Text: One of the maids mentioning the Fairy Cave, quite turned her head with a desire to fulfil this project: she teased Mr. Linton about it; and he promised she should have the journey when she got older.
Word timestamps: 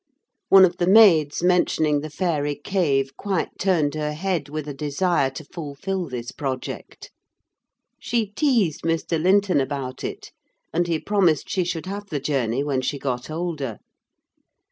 One 0.49 0.65
of 0.65 0.77
the 0.77 0.87
maids 0.87 1.43
mentioning 1.43 1.99
the 1.99 2.09
Fairy 2.09 2.55
Cave, 2.55 3.15
quite 3.17 3.59
turned 3.59 3.93
her 3.93 4.13
head 4.13 4.49
with 4.49 4.67
a 4.67 4.73
desire 4.73 5.29
to 5.29 5.45
fulfil 5.45 6.09
this 6.09 6.31
project: 6.31 7.11
she 7.99 8.25
teased 8.25 8.81
Mr. 8.81 9.21
Linton 9.21 9.61
about 9.61 10.03
it; 10.03 10.31
and 10.73 10.87
he 10.87 10.97
promised 10.97 11.51
she 11.51 11.63
should 11.63 11.85
have 11.85 12.07
the 12.07 12.19
journey 12.19 12.63
when 12.63 12.81
she 12.81 12.97
got 12.97 13.29
older. 13.29 13.77